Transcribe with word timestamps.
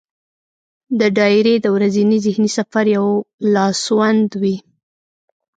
دا 0.99 1.07
ډایري 1.17 1.55
د 1.61 1.65
ورځني 1.75 2.17
ذهني 2.25 2.49
سفر 2.57 2.85
یو 2.97 3.07
لاسوند 3.53 4.29
وي. 4.41 4.55